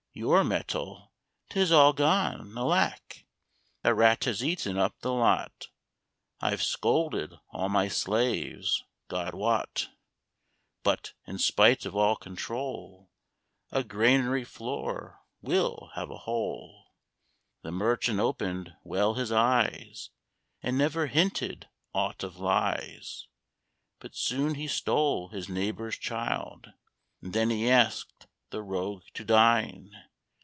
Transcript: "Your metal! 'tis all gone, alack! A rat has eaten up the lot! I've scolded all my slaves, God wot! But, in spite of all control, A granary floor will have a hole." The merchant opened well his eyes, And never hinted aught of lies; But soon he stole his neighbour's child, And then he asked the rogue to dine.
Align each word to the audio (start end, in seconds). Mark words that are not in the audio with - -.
"Your 0.13 0.43
metal! 0.43 1.13
'tis 1.49 1.71
all 1.71 1.93
gone, 1.93 2.53
alack! 2.57 3.25
A 3.81 3.93
rat 3.93 4.25
has 4.25 4.43
eaten 4.43 4.77
up 4.77 4.99
the 4.99 5.13
lot! 5.13 5.69
I've 6.41 6.61
scolded 6.61 7.35
all 7.49 7.69
my 7.69 7.87
slaves, 7.87 8.83
God 9.07 9.33
wot! 9.33 9.87
But, 10.83 11.13
in 11.25 11.37
spite 11.37 11.85
of 11.85 11.95
all 11.95 12.17
control, 12.17 13.09
A 13.71 13.85
granary 13.85 14.43
floor 14.43 15.21
will 15.41 15.91
have 15.95 16.09
a 16.11 16.17
hole." 16.17 16.87
The 17.61 17.71
merchant 17.71 18.19
opened 18.19 18.73
well 18.83 19.13
his 19.13 19.31
eyes, 19.31 20.09
And 20.61 20.77
never 20.77 21.07
hinted 21.07 21.69
aught 21.93 22.21
of 22.21 22.35
lies; 22.35 23.27
But 23.99 24.15
soon 24.17 24.55
he 24.55 24.67
stole 24.67 25.29
his 25.29 25.47
neighbour's 25.47 25.97
child, 25.97 26.67
And 27.21 27.31
then 27.31 27.49
he 27.49 27.69
asked 27.71 28.27
the 28.49 28.61
rogue 28.61 29.03
to 29.13 29.23
dine. 29.23 29.89